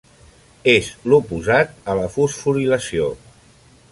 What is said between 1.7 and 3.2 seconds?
a la fosforilació.